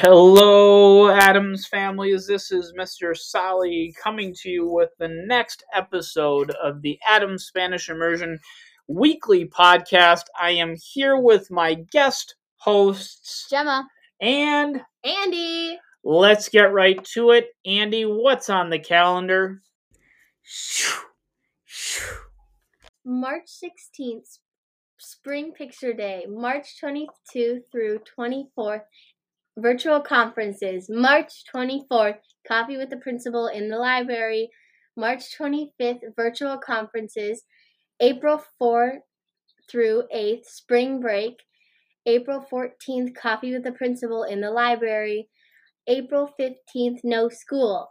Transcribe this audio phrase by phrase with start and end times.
[0.00, 2.24] Hello, Adams families.
[2.24, 3.16] This is Mr.
[3.16, 8.38] Solly coming to you with the next episode of the Adams Spanish Immersion
[8.86, 10.26] weekly podcast.
[10.40, 13.88] I am here with my guest hosts, Gemma.
[14.20, 15.80] and Andy.
[16.04, 17.48] let's get right to it.
[17.66, 19.62] Andy, what's on the calendar?
[23.04, 24.38] March 16th,
[24.98, 26.24] Spring Picture Day.
[26.28, 28.82] March 22 through 24th,
[29.58, 30.88] virtual conferences.
[30.88, 34.50] March 24th, coffee with the principal in the library.
[34.96, 37.42] March 25th, virtual conferences.
[38.00, 39.00] April 4th
[39.70, 41.42] through 8th, spring break.
[42.06, 45.28] April 14th, coffee with the principal in the library.
[45.86, 47.88] April 15th, no school.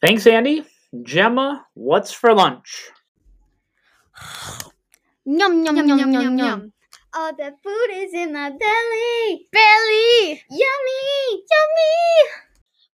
[0.00, 0.64] Thanks, Andy.
[1.02, 2.90] Gemma, what's for lunch?
[5.30, 6.72] Yum yum yum yum yum yum.
[7.18, 9.48] All the food is in my belly.
[9.50, 10.40] Belly.
[10.50, 11.42] Yummy.
[11.50, 12.30] Yummy.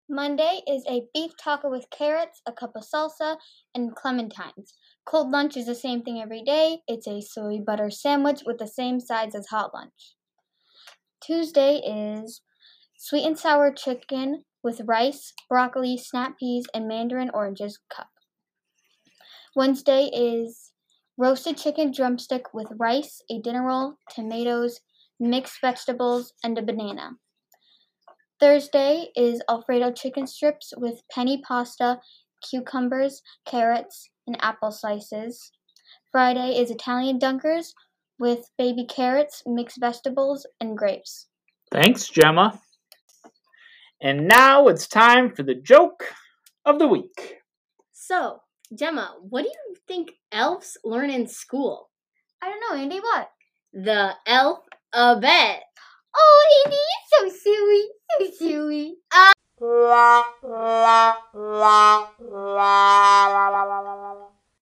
[0.08, 3.36] Monday is a beef taco with carrots, a cup of salsa,
[3.75, 4.72] and clementines.
[5.05, 6.78] Cold lunch is the same thing every day.
[6.89, 10.17] It's a soy butter sandwich with the same sides as hot lunch.
[11.20, 12.41] Tuesday is
[12.97, 18.08] sweet and sour chicken with rice, broccoli, snap peas, and mandarin oranges cup.
[19.55, 20.72] Wednesday is
[21.16, 24.80] roasted chicken drumstick with rice, a dinner roll, tomatoes,
[25.20, 27.12] mixed vegetables, and a banana.
[28.40, 32.00] Thursday is Alfredo chicken strips with penne pasta,
[32.42, 35.52] cucumbers, carrots, and apple slices.
[36.10, 37.72] Friday is Italian dunkers
[38.18, 41.28] with baby carrots, mixed vegetables, and grapes.
[41.70, 42.60] Thanks, Gemma.
[44.00, 46.04] And now it's time for the joke
[46.64, 47.38] of the week.
[47.92, 48.40] So,
[48.72, 51.90] Gemma, what do you think elves learn in school?
[52.42, 53.30] I don't know, Andy, what?
[53.72, 54.60] The elf
[54.94, 55.62] alphabet.
[56.16, 57.82] Oh, Andy, you're so silly.
[58.20, 58.96] So silly.
[59.61, 63.93] La la la la la la la la